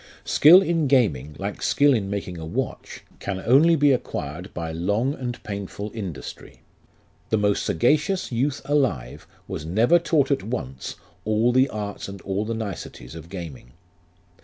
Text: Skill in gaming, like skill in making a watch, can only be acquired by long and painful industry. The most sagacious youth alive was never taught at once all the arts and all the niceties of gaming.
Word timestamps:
Skill 0.25 0.63
in 0.63 0.87
gaming, 0.87 1.35
like 1.37 1.61
skill 1.61 1.93
in 1.93 2.09
making 2.09 2.39
a 2.39 2.43
watch, 2.43 3.03
can 3.19 3.39
only 3.45 3.75
be 3.75 3.91
acquired 3.91 4.51
by 4.51 4.71
long 4.71 5.13
and 5.13 5.43
painful 5.43 5.91
industry. 5.93 6.63
The 7.29 7.37
most 7.37 7.61
sagacious 7.61 8.31
youth 8.31 8.63
alive 8.65 9.27
was 9.47 9.63
never 9.63 9.99
taught 9.99 10.31
at 10.31 10.41
once 10.41 10.95
all 11.23 11.51
the 11.53 11.69
arts 11.69 12.07
and 12.07 12.19
all 12.23 12.45
the 12.45 12.55
niceties 12.55 13.13
of 13.13 13.29
gaming. 13.29 13.73